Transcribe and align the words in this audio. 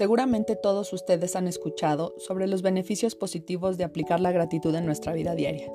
Seguramente 0.00 0.56
todos 0.56 0.94
ustedes 0.94 1.36
han 1.36 1.46
escuchado 1.46 2.14
sobre 2.16 2.46
los 2.46 2.62
beneficios 2.62 3.14
positivos 3.14 3.76
de 3.76 3.84
aplicar 3.84 4.18
la 4.18 4.32
gratitud 4.32 4.74
en 4.74 4.86
nuestra 4.86 5.12
vida 5.12 5.34
diaria. 5.34 5.70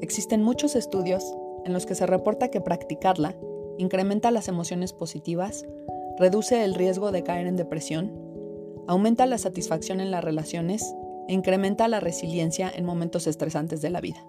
Existen 0.00 0.42
muchos 0.42 0.76
estudios 0.76 1.22
en 1.66 1.74
los 1.74 1.84
que 1.84 1.94
se 1.94 2.06
reporta 2.06 2.48
que 2.48 2.62
practicarla 2.62 3.36
incrementa 3.76 4.30
las 4.30 4.48
emociones 4.48 4.94
positivas, 4.94 5.66
reduce 6.18 6.64
el 6.64 6.74
riesgo 6.74 7.12
de 7.12 7.22
caer 7.22 7.46
en 7.46 7.56
depresión, 7.56 8.10
aumenta 8.88 9.26
la 9.26 9.36
satisfacción 9.36 10.00
en 10.00 10.10
las 10.10 10.24
relaciones 10.24 10.82
e 11.28 11.34
incrementa 11.34 11.86
la 11.86 12.00
resiliencia 12.00 12.72
en 12.74 12.86
momentos 12.86 13.26
estresantes 13.26 13.82
de 13.82 13.90
la 13.90 14.00
vida. 14.00 14.24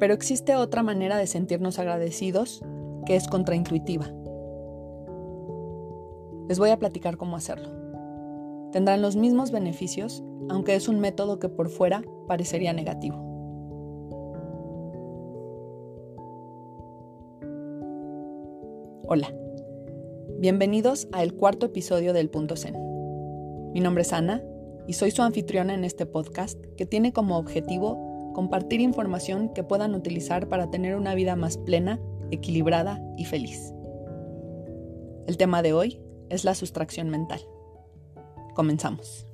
Pero 0.00 0.12
existe 0.12 0.56
otra 0.56 0.82
manera 0.82 1.18
de 1.18 1.28
sentirnos 1.28 1.78
agradecidos 1.78 2.64
que 3.06 3.14
es 3.14 3.28
contraintuitiva. 3.28 4.10
Les 6.48 6.58
voy 6.58 6.70
a 6.70 6.78
platicar 6.78 7.16
cómo 7.16 7.36
hacerlo. 7.36 7.70
Tendrán 8.70 9.00
los 9.00 9.16
mismos 9.16 9.50
beneficios, 9.50 10.22
aunque 10.50 10.74
es 10.74 10.88
un 10.88 11.00
método 11.00 11.38
que 11.38 11.48
por 11.48 11.70
fuera 11.70 12.02
parecería 12.26 12.74
negativo. 12.74 13.16
Hola, 19.06 19.34
bienvenidos 20.38 21.08
al 21.12 21.32
cuarto 21.32 21.66
episodio 21.66 22.12
del 22.12 22.28
Punto 22.28 22.56
Zen. 22.56 22.74
Mi 23.72 23.80
nombre 23.80 24.02
es 24.02 24.12
Ana 24.12 24.42
y 24.86 24.92
soy 24.94 25.12
su 25.12 25.22
anfitriona 25.22 25.72
en 25.72 25.84
este 25.84 26.04
podcast 26.04 26.62
que 26.76 26.84
tiene 26.84 27.14
como 27.14 27.38
objetivo 27.38 28.32
compartir 28.34 28.80
información 28.80 29.48
que 29.54 29.64
puedan 29.64 29.94
utilizar 29.94 30.48
para 30.48 30.70
tener 30.70 30.96
una 30.96 31.14
vida 31.14 31.36
más 31.36 31.56
plena 31.56 32.00
equilibrada 32.30 33.02
y 33.16 33.24
feliz. 33.24 33.72
El 35.26 35.38
tema 35.38 35.62
de 35.62 35.72
hoy 35.72 36.03
es 36.34 36.44
la 36.44 36.54
sustracción 36.54 37.08
mental. 37.10 37.40
Comenzamos. 38.54 39.26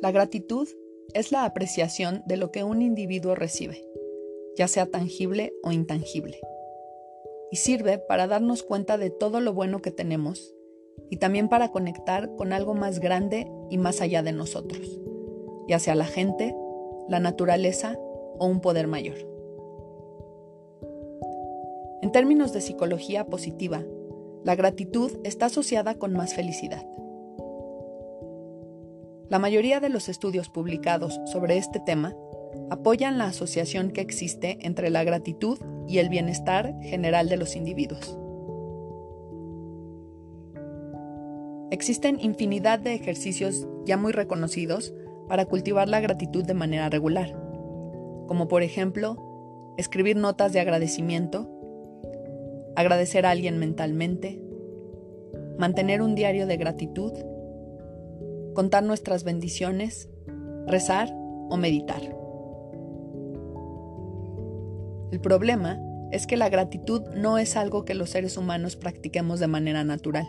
La 0.00 0.12
gratitud 0.12 0.68
es 1.12 1.32
la 1.32 1.44
apreciación 1.44 2.22
de 2.26 2.36
lo 2.36 2.50
que 2.50 2.64
un 2.64 2.82
individuo 2.82 3.34
recibe, 3.34 3.84
ya 4.56 4.68
sea 4.68 4.86
tangible 4.86 5.52
o 5.62 5.72
intangible, 5.72 6.40
y 7.50 7.56
sirve 7.56 7.98
para 7.98 8.26
darnos 8.26 8.62
cuenta 8.62 8.98
de 8.98 9.10
todo 9.10 9.40
lo 9.40 9.52
bueno 9.52 9.80
que 9.80 9.90
tenemos 9.90 10.54
y 11.10 11.16
también 11.16 11.48
para 11.48 11.70
conectar 11.70 12.34
con 12.36 12.52
algo 12.52 12.74
más 12.74 13.00
grande 13.00 13.50
y 13.70 13.78
más 13.78 14.00
allá 14.00 14.22
de 14.22 14.32
nosotros, 14.32 15.00
ya 15.66 15.78
sea 15.78 15.94
la 15.94 16.04
gente, 16.04 16.54
la 17.08 17.20
naturaleza 17.20 17.98
o 18.38 18.46
un 18.46 18.60
poder 18.60 18.86
mayor. 18.86 19.16
En 22.02 22.12
términos 22.12 22.52
de 22.52 22.60
psicología 22.60 23.26
positiva, 23.26 23.82
la 24.44 24.54
gratitud 24.54 25.12
está 25.24 25.46
asociada 25.46 25.94
con 25.94 26.12
más 26.12 26.34
felicidad. 26.34 26.86
La 29.28 29.38
mayoría 29.38 29.80
de 29.80 29.88
los 29.88 30.08
estudios 30.08 30.48
publicados 30.48 31.20
sobre 31.26 31.58
este 31.58 31.80
tema 31.80 32.14
apoyan 32.70 33.18
la 33.18 33.26
asociación 33.26 33.90
que 33.90 34.00
existe 34.00 34.58
entre 34.62 34.90
la 34.90 35.04
gratitud 35.04 35.58
y 35.88 35.98
el 35.98 36.10
bienestar 36.10 36.74
general 36.82 37.28
de 37.28 37.38
los 37.38 37.56
individuos. 37.56 38.18
Existen 41.70 42.18
infinidad 42.20 42.78
de 42.78 42.94
ejercicios 42.94 43.66
ya 43.84 43.96
muy 43.96 44.12
reconocidos 44.12 44.94
para 45.28 45.46
cultivar 45.46 45.88
la 45.88 46.00
gratitud 46.00 46.44
de 46.44 46.54
manera 46.54 46.88
regular, 46.88 47.32
como 48.26 48.48
por 48.48 48.62
ejemplo, 48.62 49.74
escribir 49.76 50.16
notas 50.16 50.52
de 50.52 50.60
agradecimiento, 50.60 51.48
agradecer 52.76 53.26
a 53.26 53.30
alguien 53.30 53.58
mentalmente, 53.58 54.42
mantener 55.58 56.02
un 56.02 56.14
diario 56.14 56.46
de 56.46 56.56
gratitud, 56.56 57.12
contar 58.54 58.82
nuestras 58.82 59.24
bendiciones, 59.24 60.10
rezar 60.66 61.10
o 61.12 61.56
meditar. 61.56 62.17
El 65.10 65.20
problema 65.20 65.80
es 66.10 66.26
que 66.26 66.36
la 66.36 66.48
gratitud 66.48 67.02
no 67.14 67.38
es 67.38 67.56
algo 67.56 67.84
que 67.84 67.94
los 67.94 68.10
seres 68.10 68.36
humanos 68.36 68.76
practiquemos 68.76 69.40
de 69.40 69.46
manera 69.46 69.84
natural. 69.84 70.28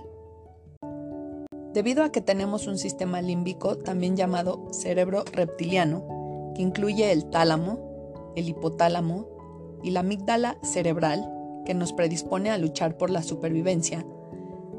Debido 1.74 2.04
a 2.04 2.12
que 2.12 2.22
tenemos 2.22 2.68
un 2.68 2.78
sistema 2.78 3.22
límbico 3.22 3.78
también 3.78 4.16
llamado 4.16 4.68
cerebro 4.72 5.24
reptiliano, 5.32 6.54
que 6.56 6.62
incluye 6.62 7.12
el 7.12 7.30
tálamo, 7.30 8.34
el 8.36 8.50
hipotálamo 8.50 9.28
y 9.84 9.92
la 9.92 10.02
amígdala 10.02 10.58
cerebral, 10.64 11.32
que 11.66 11.74
nos 11.74 11.94
predispone 11.94 12.50
a 12.50 12.58
luchar 12.58 12.98
por 12.98 13.10
la 13.10 13.22
supervivencia, 13.22 14.06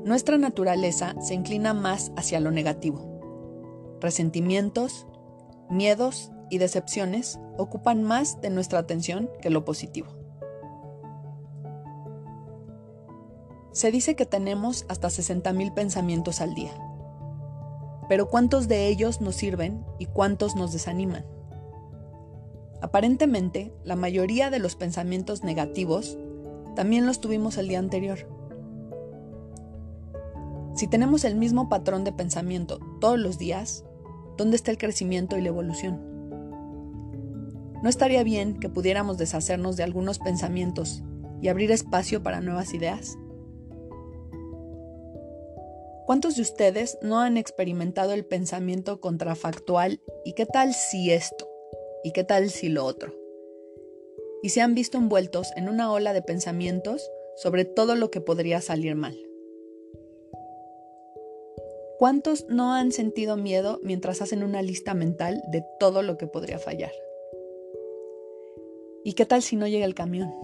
nuestra 0.05 0.39
naturaleza 0.39 1.15
se 1.21 1.35
inclina 1.35 1.75
más 1.75 2.11
hacia 2.17 2.41
lo 2.41 2.51
negativo 2.51 3.11
resentimientos, 4.01 5.07
miedos 5.69 6.33
y 6.51 6.59
decepciones 6.59 7.39
ocupan 7.57 8.03
más 8.03 8.41
de 8.41 8.51
nuestra 8.51 8.79
atención 8.79 9.31
que 9.41 9.51
lo 9.51 9.65
positivo. 9.65 10.09
Se 13.73 13.91
dice 13.91 14.17
que 14.17 14.27
tenemos 14.27 14.85
hasta 14.89 15.09
60.000 15.09 15.73
pensamientos 15.73 16.41
al 16.41 16.55
día. 16.55 16.73
Pero 18.09 18.29
¿cuántos 18.29 18.67
de 18.67 18.89
ellos 18.89 19.21
nos 19.21 19.37
sirven 19.37 19.85
y 19.99 20.07
cuántos 20.07 20.57
nos 20.57 20.73
desaniman? 20.73 21.25
Aparentemente, 22.83 23.73
la 23.85 23.95
mayoría 23.95 24.51
de 24.51 24.59
los 24.59 24.75
pensamientos 24.75 25.45
negativos 25.45 26.19
también 26.75 27.07
los 27.07 27.21
tuvimos 27.21 27.57
el 27.59 27.69
día 27.69 27.79
anterior. 27.79 28.29
Si 30.75 30.89
tenemos 30.89 31.25
el 31.25 31.37
mismo 31.37 31.69
patrón 31.69 32.05
de 32.05 32.13
pensamiento 32.13 32.81
todos 33.01 33.19
los 33.19 33.39
días, 33.39 33.85
¿Dónde 34.41 34.57
está 34.57 34.71
el 34.71 34.79
crecimiento 34.79 35.37
y 35.37 35.43
la 35.43 35.49
evolución? 35.49 36.01
¿No 37.83 37.89
estaría 37.89 38.23
bien 38.23 38.61
que 38.61 38.69
pudiéramos 38.69 39.17
deshacernos 39.17 39.77
de 39.77 39.85
algunos 39.85 40.19
pensamientos 40.19 41.03
y 41.41 41.49
abrir 41.49 41.71
espacio 41.71 42.23
para 42.23 42.41
nuevas 42.41 42.75
ideas? 42.75 43.17
¿Cuántos 46.05 46.37
de 46.37 46.43
ustedes 46.43 46.99
no 47.03 47.21
han 47.21 47.37
experimentado 47.37 48.13
el 48.13 48.27
pensamiento 48.27 49.01
contrafactual 49.01 50.01
y 50.25 50.35
qué 50.35 50.45
tal 50.45 50.75
si 50.75 51.11
esto? 51.11 51.49
¿Y 52.05 52.13
qué 52.13 52.25
tal 52.25 52.51
si 52.51 52.69
lo 52.69 52.85
otro? 52.85 53.15
Y 54.43 54.51
se 54.51 54.61
han 54.61 54.75
visto 54.75 54.99
envueltos 54.99 55.51
en 55.57 55.69
una 55.69 55.93
ola 55.93 56.13
de 56.13 56.23
pensamientos 56.23 57.11
sobre 57.37 57.65
todo 57.65 57.95
lo 57.95 58.11
que 58.11 58.21
podría 58.21 58.61
salir 58.61 58.95
mal. 58.95 59.17
¿Cuántos 61.99 62.47
no 62.49 62.75
han 62.75 62.93
sentido 62.93 63.37
miedo 63.37 63.79
mientras 63.83 64.21
hacen 64.21 64.43
una 64.43 64.63
lista 64.63 64.95
mental 64.95 65.43
de 65.49 65.65
todo 65.79 66.03
lo 66.03 66.19
que 66.19 66.27
podría 66.27 66.59
fallar? 66.59 66.93
¿Y 69.05 69.15
qué 69.15 69.27
tal 69.27 69.43
si 69.43 69.57
no 69.57 69.67
llega 69.67 69.85
el 69.85 69.95
camión? 69.95 70.35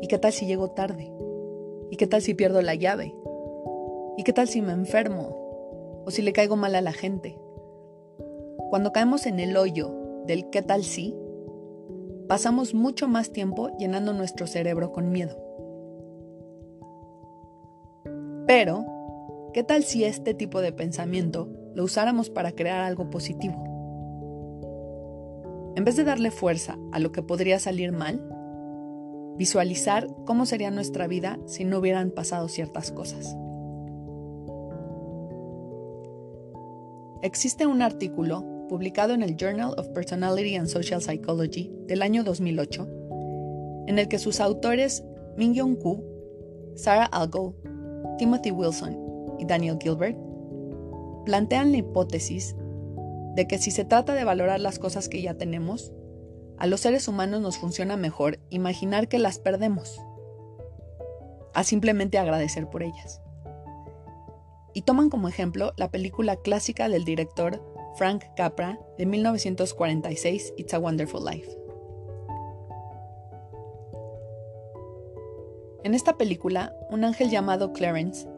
¿Y 0.00 0.08
qué 0.08 0.18
tal 0.18 0.32
si 0.32 0.46
llego 0.46 0.70
tarde? 0.70 1.12
¿Y 1.90 1.96
qué 1.96 2.06
tal 2.06 2.22
si 2.22 2.34
pierdo 2.34 2.62
la 2.62 2.74
llave? 2.74 3.14
¿Y 4.16 4.24
qué 4.24 4.32
tal 4.32 4.48
si 4.48 4.62
me 4.62 4.72
enfermo? 4.72 6.02
¿O 6.04 6.10
si 6.10 6.22
le 6.22 6.32
caigo 6.32 6.56
mal 6.56 6.74
a 6.74 6.80
la 6.80 6.92
gente? 6.92 7.38
Cuando 8.70 8.92
caemos 8.92 9.26
en 9.26 9.40
el 9.40 9.56
hoyo 9.56 9.94
del 10.26 10.50
qué 10.50 10.62
tal 10.62 10.84
si, 10.84 11.16
pasamos 12.28 12.74
mucho 12.74 13.08
más 13.08 13.30
tiempo 13.30 13.76
llenando 13.78 14.12
nuestro 14.12 14.46
cerebro 14.46 14.92
con 14.92 15.10
miedo. 15.10 15.36
Pero 18.46 18.84
¿Qué 19.52 19.62
tal 19.62 19.84
si 19.84 20.04
este 20.04 20.32
tipo 20.32 20.62
de 20.62 20.72
pensamiento 20.72 21.50
lo 21.74 21.84
usáramos 21.84 22.30
para 22.30 22.52
crear 22.52 22.80
algo 22.80 23.10
positivo? 23.10 23.71
En 25.76 25.84
vez 25.84 25.96
de 25.96 26.04
darle 26.04 26.30
fuerza 26.30 26.78
a 26.92 26.98
lo 26.98 27.12
que 27.12 27.22
podría 27.22 27.58
salir 27.58 27.92
mal, 27.92 28.26
visualizar 29.38 30.08
cómo 30.26 30.46
sería 30.46 30.70
nuestra 30.70 31.06
vida 31.06 31.38
si 31.46 31.64
no 31.64 31.78
hubieran 31.78 32.10
pasado 32.10 32.48
ciertas 32.48 32.92
cosas. 32.92 33.36
Existe 37.22 37.66
un 37.66 37.82
artículo 37.82 38.44
publicado 38.68 39.14
en 39.14 39.22
el 39.22 39.36
Journal 39.36 39.74
of 39.78 39.88
Personality 39.88 40.56
and 40.56 40.68
Social 40.68 41.00
Psychology 41.00 41.70
del 41.86 42.02
año 42.02 42.24
2008, 42.24 42.88
en 43.86 43.98
el 43.98 44.08
que 44.08 44.18
sus 44.18 44.40
autores 44.40 45.04
Min 45.36 45.54
Koo, 45.76 46.04
Sarah 46.74 47.06
Algo, 47.06 47.54
Timothy 48.18 48.50
Wilson 48.50 49.02
Daniel 49.46 49.78
Gilbert 49.80 50.16
plantean 51.24 51.72
la 51.72 51.78
hipótesis 51.78 52.56
de 53.34 53.46
que 53.46 53.58
si 53.58 53.70
se 53.70 53.84
trata 53.84 54.14
de 54.14 54.24
valorar 54.24 54.60
las 54.60 54.78
cosas 54.78 55.08
que 55.08 55.22
ya 55.22 55.34
tenemos, 55.34 55.92
a 56.58 56.66
los 56.66 56.80
seres 56.80 57.08
humanos 57.08 57.40
nos 57.40 57.58
funciona 57.58 57.96
mejor 57.96 58.38
imaginar 58.50 59.08
que 59.08 59.18
las 59.18 59.38
perdemos, 59.38 60.00
a 61.54 61.64
simplemente 61.64 62.18
agradecer 62.18 62.68
por 62.68 62.82
ellas. 62.82 63.20
Y 64.74 64.82
toman 64.82 65.10
como 65.10 65.28
ejemplo 65.28 65.72
la 65.76 65.90
película 65.90 66.36
clásica 66.36 66.88
del 66.88 67.04
director 67.04 67.62
Frank 67.96 68.24
Capra 68.36 68.78
de 68.96 69.06
1946, 69.06 70.54
It's 70.56 70.72
a 70.72 70.78
Wonderful 70.78 71.24
Life. 71.24 71.50
En 75.84 75.94
esta 75.94 76.16
película, 76.16 76.74
un 76.90 77.04
ángel 77.04 77.28
llamado 77.28 77.72
Clarence 77.72 78.28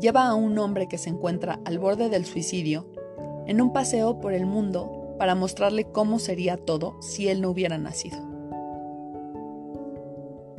lleva 0.00 0.26
a 0.26 0.34
un 0.34 0.58
hombre 0.58 0.86
que 0.86 0.98
se 0.98 1.08
encuentra 1.08 1.60
al 1.64 1.78
borde 1.78 2.10
del 2.10 2.26
suicidio 2.26 2.93
en 3.46 3.60
un 3.60 3.72
paseo 3.72 4.20
por 4.20 4.32
el 4.32 4.46
mundo 4.46 5.14
para 5.18 5.34
mostrarle 5.34 5.84
cómo 5.84 6.18
sería 6.18 6.56
todo 6.56 7.00
si 7.00 7.28
él 7.28 7.40
no 7.40 7.50
hubiera 7.50 7.78
nacido. 7.78 8.18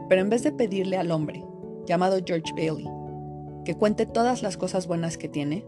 Pero 0.08 0.22
en 0.22 0.30
vez 0.30 0.44
de 0.44 0.52
pedirle 0.52 0.98
al 0.98 1.12
hombre, 1.12 1.44
llamado 1.86 2.18
George 2.26 2.54
Bailey, 2.54 2.88
que 3.64 3.76
cuente 3.76 4.06
todas 4.06 4.44
las 4.44 4.58
cosas 4.58 4.88
buenas 4.88 5.18
que 5.18 5.28
tiene, 5.28 5.66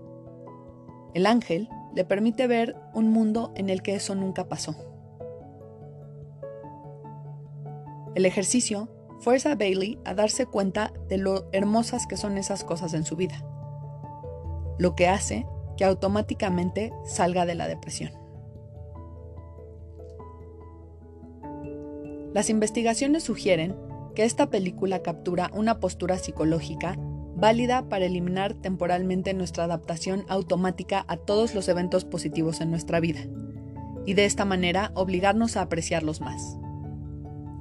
el 1.13 1.25
ángel 1.25 1.69
le 1.95 2.05
permite 2.05 2.45
ver 2.47 2.75
un 2.93 3.09
mundo 3.09 3.51
en 3.55 3.69
el 3.69 3.81
que 3.81 3.95
eso 3.95 4.13
nunca 4.13 4.47
pasó. 4.47 4.75
El 8.13 8.25
ejercicio 8.25 8.89
fuerza 9.19 9.51
a 9.51 9.55
Bailey 9.55 9.99
a 10.05 10.13
darse 10.13 10.45
cuenta 10.45 10.93
de 11.07 11.17
lo 11.17 11.47
hermosas 11.51 12.05
que 12.07 12.17
son 12.17 12.37
esas 12.37 12.63
cosas 12.63 12.93
en 12.93 13.03
su 13.03 13.15
vida, 13.15 13.43
lo 14.77 14.95
que 14.95 15.07
hace 15.07 15.47
que 15.77 15.85
automáticamente 15.85 16.91
salga 17.05 17.45
de 17.45 17.55
la 17.55 17.67
depresión. 17.67 18.11
Las 22.33 22.49
investigaciones 22.49 23.23
sugieren 23.23 23.75
que 24.15 24.23
esta 24.23 24.49
película 24.49 25.01
captura 25.01 25.51
una 25.53 25.79
postura 25.79 26.17
psicológica 26.17 26.97
válida 27.35 27.87
para 27.87 28.05
eliminar 28.05 28.55
temporalmente 28.55 29.33
nuestra 29.33 29.65
adaptación 29.65 30.25
automática 30.27 31.05
a 31.07 31.17
todos 31.17 31.53
los 31.53 31.67
eventos 31.67 32.03
positivos 32.03 32.61
en 32.61 32.71
nuestra 32.71 32.99
vida, 32.99 33.21
y 34.05 34.15
de 34.15 34.25
esta 34.25 34.43
manera 34.43 34.91
obligarnos 34.95 35.55
a 35.55 35.61
apreciarlos 35.61 36.19
más. 36.19 36.57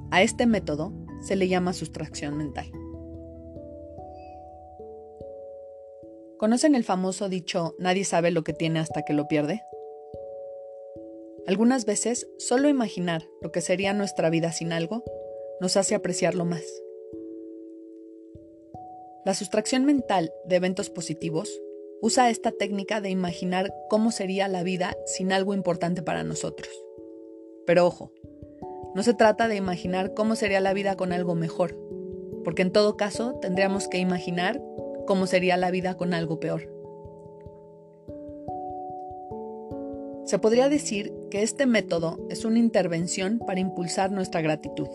A 0.09 0.23
este 0.23 0.47
método 0.47 0.93
se 1.21 1.35
le 1.35 1.47
llama 1.47 1.73
sustracción 1.73 2.37
mental. 2.37 2.71
¿Conocen 6.37 6.75
el 6.75 6.83
famoso 6.83 7.29
dicho 7.29 7.75
nadie 7.79 8.05
sabe 8.05 8.29
lo 8.29 8.43
que 8.43 8.53
tiene 8.53 8.79
hasta 8.79 9.03
que 9.03 9.13
lo 9.13 9.27
pierde? 9.27 9.63
Algunas 11.47 11.85
veces 11.85 12.27
solo 12.37 12.69
imaginar 12.69 13.23
lo 13.41 13.51
que 13.51 13.61
sería 13.61 13.93
nuestra 13.93 14.29
vida 14.29 14.51
sin 14.51 14.71
algo 14.71 15.03
nos 15.59 15.77
hace 15.77 15.95
apreciarlo 15.95 16.45
más. 16.45 16.63
La 19.25 19.33
sustracción 19.33 19.85
mental 19.85 20.31
de 20.45 20.57
eventos 20.57 20.89
positivos 20.89 21.59
usa 22.01 22.29
esta 22.29 22.51
técnica 22.51 23.01
de 23.01 23.09
imaginar 23.09 23.73
cómo 23.89 24.11
sería 24.11 24.47
la 24.47 24.61
vida 24.61 24.95
sin 25.05 25.31
algo 25.31 25.55
importante 25.55 26.03
para 26.03 26.23
nosotros. 26.23 26.69
Pero 27.65 27.87
ojo, 27.87 28.11
no 28.93 29.01
se 29.01 29.13
trata 29.13 29.47
de 29.47 29.55
imaginar 29.55 30.13
cómo 30.13 30.35
sería 30.35 30.61
la 30.61 30.73
vida 30.73 30.95
con 30.95 31.13
algo 31.13 31.33
mejor, 31.33 31.75
porque 32.43 32.61
en 32.61 32.71
todo 32.71 32.95
caso 32.95 33.39
tendríamos 33.41 33.87
que 33.87 33.97
imaginar 33.97 34.61
cómo 35.07 35.25
sería 35.25 35.57
la 35.57 35.71
vida 35.71 35.97
con 35.97 36.13
algo 36.13 36.39
peor. 36.39 36.69
Se 40.25 40.37
podría 40.37 40.69
decir 40.69 41.13
que 41.31 41.41
este 41.41 41.65
método 41.65 42.19
es 42.29 42.45
una 42.45 42.59
intervención 42.59 43.39
para 43.39 43.61
impulsar 43.61 44.11
nuestra 44.11 44.41
gratitud. 44.41 44.89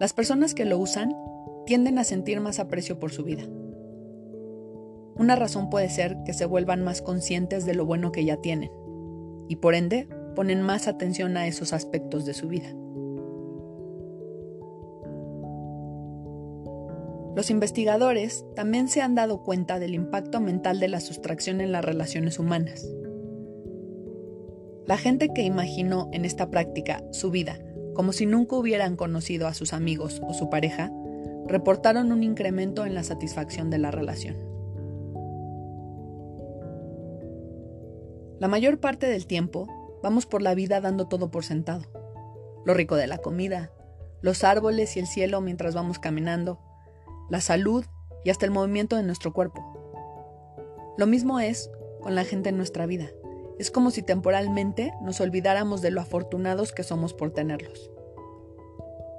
Las 0.00 0.12
personas 0.12 0.54
que 0.54 0.64
lo 0.64 0.78
usan 0.78 1.14
tienden 1.66 1.98
a 1.98 2.04
sentir 2.04 2.40
más 2.40 2.58
aprecio 2.58 2.98
por 2.98 3.12
su 3.12 3.24
vida. 3.24 3.44
Una 5.18 5.36
razón 5.36 5.70
puede 5.70 5.88
ser 5.88 6.16
que 6.24 6.32
se 6.32 6.46
vuelvan 6.46 6.82
más 6.82 7.02
conscientes 7.02 7.64
de 7.66 7.74
lo 7.74 7.86
bueno 7.86 8.10
que 8.10 8.24
ya 8.24 8.38
tienen 8.38 8.70
y 9.48 9.56
por 9.56 9.74
ende 9.74 10.08
ponen 10.34 10.62
más 10.62 10.88
atención 10.88 11.36
a 11.36 11.46
esos 11.46 11.72
aspectos 11.72 12.26
de 12.26 12.34
su 12.34 12.48
vida. 12.48 12.74
Los 17.36 17.50
investigadores 17.50 18.44
también 18.56 18.88
se 18.88 19.00
han 19.00 19.14
dado 19.14 19.44
cuenta 19.44 19.78
del 19.78 19.94
impacto 19.94 20.40
mental 20.40 20.80
de 20.80 20.88
la 20.88 20.98
sustracción 20.98 21.60
en 21.60 21.70
las 21.70 21.84
relaciones 21.84 22.40
humanas. 22.40 22.84
La 24.86 24.96
gente 24.96 25.28
que 25.32 25.42
imaginó 25.42 26.08
en 26.12 26.24
esta 26.24 26.50
práctica 26.50 27.04
su 27.12 27.30
vida 27.30 27.60
como 27.96 28.12
si 28.12 28.26
nunca 28.26 28.56
hubieran 28.56 28.94
conocido 28.94 29.48
a 29.48 29.54
sus 29.54 29.72
amigos 29.72 30.20
o 30.28 30.34
su 30.34 30.50
pareja, 30.50 30.92
reportaron 31.46 32.12
un 32.12 32.22
incremento 32.22 32.84
en 32.84 32.94
la 32.94 33.02
satisfacción 33.02 33.70
de 33.70 33.78
la 33.78 33.90
relación. 33.90 34.36
La 38.38 38.48
mayor 38.48 38.80
parte 38.80 39.06
del 39.06 39.26
tiempo 39.26 39.66
vamos 40.02 40.26
por 40.26 40.42
la 40.42 40.54
vida 40.54 40.82
dando 40.82 41.08
todo 41.08 41.30
por 41.30 41.42
sentado. 41.42 41.84
Lo 42.66 42.74
rico 42.74 42.96
de 42.96 43.06
la 43.06 43.16
comida, 43.16 43.72
los 44.20 44.44
árboles 44.44 44.94
y 44.98 45.00
el 45.00 45.06
cielo 45.06 45.40
mientras 45.40 45.74
vamos 45.74 45.98
caminando, 45.98 46.60
la 47.28 47.40
salud 47.40 47.84
y 48.24 48.30
hasta 48.30 48.46
el 48.46 48.52
movimiento 48.52 48.96
de 48.96 49.02
nuestro 49.02 49.32
cuerpo. 49.32 49.62
Lo 50.96 51.06
mismo 51.06 51.40
es 51.40 51.70
con 52.00 52.14
la 52.14 52.24
gente 52.24 52.48
en 52.48 52.56
nuestra 52.56 52.86
vida. 52.86 53.08
Es 53.58 53.70
como 53.70 53.90
si 53.90 54.02
temporalmente 54.02 54.92
nos 55.02 55.20
olvidáramos 55.20 55.82
de 55.82 55.90
lo 55.90 56.00
afortunados 56.00 56.72
que 56.72 56.82
somos 56.82 57.14
por 57.14 57.30
tenerlos. 57.32 57.90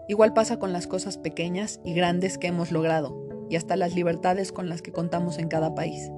Igual 0.08 0.34
pasa 0.34 0.58
con 0.58 0.74
las 0.74 0.88
cosas 0.88 1.18
pequeñas 1.18 1.80
y 1.84 1.94
grandes 1.94 2.38
que 2.38 2.48
hemos 2.48 2.72
logrado 2.72 3.28
y 3.50 3.56
hasta 3.56 3.76
las 3.76 3.94
libertades 3.94 4.52
con 4.52 4.70
las 4.70 4.82
que 4.82 4.92
contamos 4.92 5.38
en 5.38 5.48
cada 5.48 5.76
país. 5.76 6.12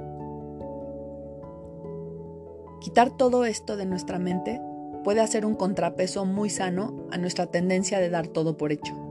Quitar 2.81 3.15
todo 3.17 3.45
esto 3.45 3.77
de 3.77 3.85
nuestra 3.85 4.19
mente 4.19 4.61
puede 5.03 5.21
hacer 5.21 5.45
un 5.45 5.55
contrapeso 5.55 6.25
muy 6.25 6.49
sano 6.49 7.07
a 7.11 7.17
nuestra 7.17 7.47
tendencia 7.47 7.99
de 7.99 8.09
dar 8.09 8.27
todo 8.27 8.57
por 8.57 8.71
hecho. 8.71 9.08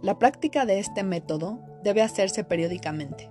La 0.00 0.18
práctica 0.18 0.64
de 0.64 0.78
este 0.78 1.02
método 1.02 1.58
debe 1.82 2.02
hacerse 2.02 2.44
periódicamente. 2.44 3.30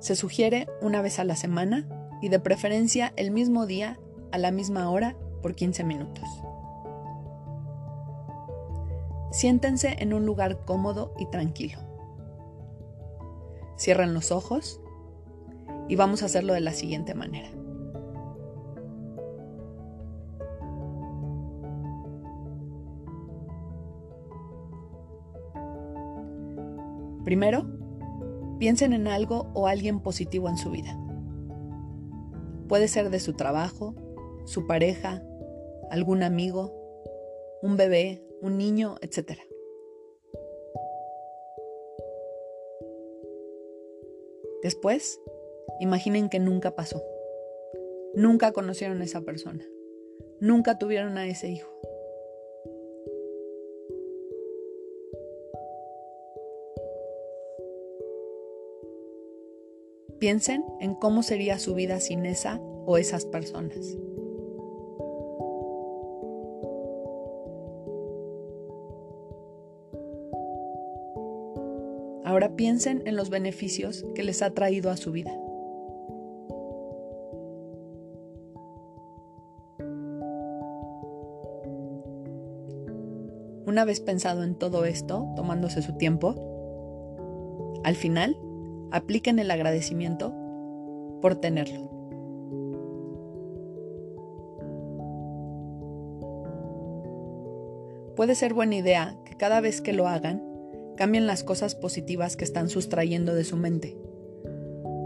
Se 0.00 0.14
sugiere 0.14 0.68
una 0.82 1.00
vez 1.00 1.18
a 1.18 1.24
la 1.24 1.34
semana 1.34 1.88
y 2.20 2.28
de 2.28 2.38
preferencia 2.40 3.14
el 3.16 3.30
mismo 3.30 3.64
día 3.64 3.98
a 4.32 4.38
la 4.38 4.50
misma 4.50 4.90
hora 4.90 5.16
por 5.40 5.54
15 5.54 5.84
minutos. 5.84 6.28
Siéntense 9.30 9.96
en 9.98 10.12
un 10.12 10.26
lugar 10.26 10.64
cómodo 10.64 11.14
y 11.18 11.26
tranquilo. 11.26 11.78
Cierren 13.78 14.12
los 14.12 14.30
ojos 14.30 14.80
y 15.88 15.96
vamos 15.96 16.22
a 16.22 16.26
hacerlo 16.26 16.52
de 16.52 16.60
la 16.60 16.72
siguiente 16.72 17.14
manera. 17.14 17.48
Primero, 27.28 27.66
piensen 28.58 28.94
en 28.94 29.06
algo 29.06 29.50
o 29.52 29.66
alguien 29.66 30.00
positivo 30.00 30.48
en 30.48 30.56
su 30.56 30.70
vida. 30.70 30.98
Puede 32.68 32.88
ser 32.88 33.10
de 33.10 33.20
su 33.20 33.34
trabajo, 33.34 33.94
su 34.46 34.66
pareja, 34.66 35.22
algún 35.90 36.22
amigo, 36.22 36.72
un 37.60 37.76
bebé, 37.76 38.24
un 38.40 38.56
niño, 38.56 38.96
etc. 39.02 39.40
Después, 44.62 45.20
imaginen 45.80 46.30
que 46.30 46.38
nunca 46.38 46.74
pasó. 46.74 47.04
Nunca 48.14 48.52
conocieron 48.52 49.02
a 49.02 49.04
esa 49.04 49.20
persona. 49.20 49.66
Nunca 50.40 50.78
tuvieron 50.78 51.18
a 51.18 51.26
ese 51.26 51.50
hijo. 51.50 51.68
Piensen 60.18 60.64
en 60.80 60.96
cómo 60.96 61.22
sería 61.22 61.60
su 61.60 61.74
vida 61.74 62.00
sin 62.00 62.26
esa 62.26 62.60
o 62.86 62.98
esas 62.98 63.24
personas. 63.24 63.96
Ahora 72.24 72.56
piensen 72.56 73.02
en 73.06 73.14
los 73.14 73.30
beneficios 73.30 74.04
que 74.16 74.24
les 74.24 74.42
ha 74.42 74.50
traído 74.50 74.90
a 74.90 74.96
su 74.96 75.12
vida. 75.12 75.32
Una 83.66 83.84
vez 83.84 84.00
pensado 84.00 84.42
en 84.42 84.56
todo 84.56 84.84
esto, 84.84 85.28
tomándose 85.36 85.80
su 85.80 85.96
tiempo, 85.96 86.34
al 87.84 87.94
final 87.94 88.36
apliquen 88.90 89.38
el 89.38 89.50
agradecimiento 89.50 90.34
por 91.20 91.36
tenerlo. 91.36 91.88
Puede 98.16 98.34
ser 98.34 98.52
buena 98.52 98.74
idea 98.74 99.16
que 99.24 99.36
cada 99.36 99.60
vez 99.60 99.80
que 99.80 99.92
lo 99.92 100.08
hagan, 100.08 100.42
cambien 100.96 101.28
las 101.28 101.44
cosas 101.44 101.76
positivas 101.76 102.36
que 102.36 102.44
están 102.44 102.68
sustrayendo 102.68 103.34
de 103.36 103.44
su 103.44 103.56
mente. 103.56 103.96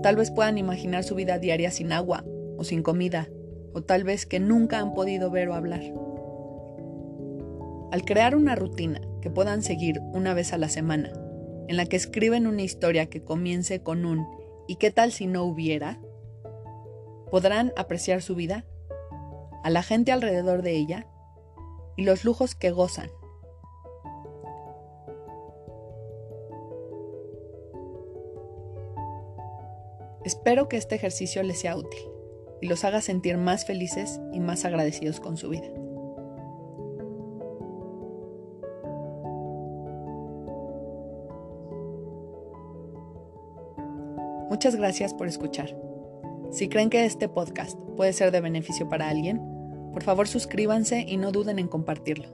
Tal 0.02 0.16
vez 0.16 0.30
puedan 0.30 0.56
imaginar 0.56 1.04
su 1.04 1.14
vida 1.14 1.38
diaria 1.38 1.70
sin 1.70 1.92
agua 1.92 2.24
o 2.56 2.64
sin 2.64 2.82
comida, 2.82 3.28
o 3.74 3.82
tal 3.82 4.04
vez 4.04 4.24
que 4.24 4.40
nunca 4.40 4.78
han 4.78 4.94
podido 4.94 5.30
ver 5.30 5.50
o 5.50 5.54
hablar. 5.54 5.82
Al 7.90 8.02
crear 8.06 8.34
una 8.34 8.54
rutina 8.54 9.02
que 9.20 9.30
puedan 9.30 9.62
seguir 9.62 10.00
una 10.14 10.32
vez 10.32 10.54
a 10.54 10.58
la 10.58 10.70
semana, 10.70 11.12
en 11.68 11.76
la 11.76 11.86
que 11.86 11.96
escriben 11.96 12.46
una 12.46 12.62
historia 12.62 13.06
que 13.06 13.22
comience 13.22 13.82
con 13.82 14.04
un 14.04 14.26
¿y 14.66 14.76
qué 14.76 14.90
tal 14.90 15.12
si 15.12 15.26
no 15.26 15.44
hubiera? 15.44 16.00
podrán 17.32 17.72
apreciar 17.78 18.20
su 18.20 18.34
vida, 18.34 18.66
a 19.64 19.70
la 19.70 19.82
gente 19.82 20.12
alrededor 20.12 20.60
de 20.60 20.72
ella 20.72 21.06
y 21.96 22.04
los 22.04 22.26
lujos 22.26 22.54
que 22.54 22.70
gozan. 22.70 23.10
Espero 30.26 30.68
que 30.68 30.76
este 30.76 30.94
ejercicio 30.94 31.42
les 31.42 31.60
sea 31.60 31.74
útil 31.74 32.00
y 32.60 32.66
los 32.66 32.84
haga 32.84 33.00
sentir 33.00 33.38
más 33.38 33.64
felices 33.64 34.20
y 34.34 34.38
más 34.38 34.66
agradecidos 34.66 35.18
con 35.18 35.38
su 35.38 35.48
vida. 35.48 35.68
Muchas 44.62 44.76
gracias 44.76 45.12
por 45.12 45.26
escuchar. 45.26 45.76
Si 46.52 46.68
creen 46.68 46.88
que 46.88 47.04
este 47.04 47.28
podcast 47.28 47.76
puede 47.96 48.12
ser 48.12 48.30
de 48.30 48.40
beneficio 48.40 48.88
para 48.88 49.08
alguien, 49.08 49.40
por 49.92 50.04
favor 50.04 50.28
suscríbanse 50.28 51.00
y 51.00 51.16
no 51.16 51.32
duden 51.32 51.58
en 51.58 51.66
compartirlo. 51.66 52.28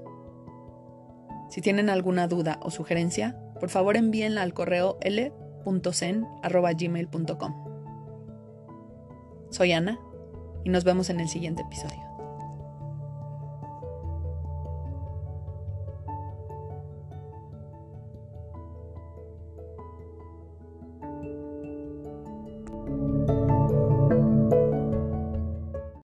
Si 1.49 1.63
tienen 1.63 1.89
alguna 1.89 2.29
duda 2.29 2.61
o 2.61 2.71
sugerencia, 2.71 3.41
por 3.59 3.71
favor 3.71 3.97
envíenla 3.97 4.43
al 4.43 4.53
correo 4.53 4.99
l.cen.gmail.com. 5.01 7.55
Soy 9.49 9.73
Ana 9.73 9.99
y 10.65 10.69
nos 10.69 10.85
vemos 10.85 11.09
en 11.09 11.21
el 11.21 11.31
siguiente 11.31 11.63
episodio. 11.63 12.08